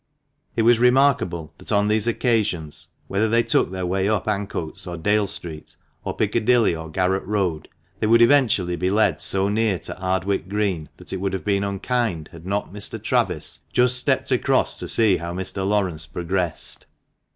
It 0.55 0.63
was 0.63 0.79
remarkable 0.79 1.53
that 1.59 1.71
on 1.71 1.87
these 1.87 2.07
occasions, 2.07 2.87
whether 3.05 3.29
they 3.29 3.43
took 3.43 3.69
their 3.69 3.85
way 3.85 4.09
up 4.09 4.25
Ancoats, 4.27 4.87
or 4.87 4.97
Dale 4.97 5.27
Street, 5.27 5.75
or 6.03 6.15
Piccadilly, 6.15 6.75
or 6.75 6.89
Garret 6.89 7.23
Road, 7.23 7.69
they 7.99 8.07
would 8.07 8.23
eventually 8.23 8.75
be 8.75 8.89
led 8.89 9.21
so 9.21 9.47
near 9.47 9.77
to 9.77 9.95
Ardwick 10.01 10.49
Green 10.49 10.89
that 10.97 11.13
it 11.13 11.17
would 11.17 11.33
have 11.33 11.45
been 11.45 11.63
unkind 11.63 12.29
had 12.31 12.47
not 12.47 12.73
Mr. 12.73 12.99
Travis" 12.99 13.59
just 13.71 13.95
stepped 13.95 14.31
across 14.31 14.79
to 14.79 14.87
see 14.87 15.17
how 15.17 15.33
Mr. 15.35 15.67
Laurence 15.69 16.07
progressed." 16.07 16.87